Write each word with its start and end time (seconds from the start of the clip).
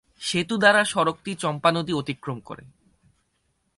সেতু 0.21 0.55
দ্বারা 0.57 0.81
সড়কটি 0.83 1.31
চম্পা 1.35 1.69
নদী 1.71 1.93
অতিক্রম 1.93 2.37
করে। 2.39 2.63